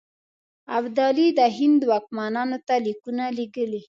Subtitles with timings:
[0.77, 3.79] ابدالي د هند واکمنانو ته لیکونه لېږلي.